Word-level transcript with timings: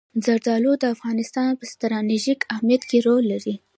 زردالو 0.25 0.73
د 0.79 0.83
افغانستان 0.95 1.49
په 1.59 1.65
ستراتیژیک 1.73 2.39
اهمیت 2.53 2.83
کې 2.89 2.97
رول 3.07 3.23
لري. 3.33 3.55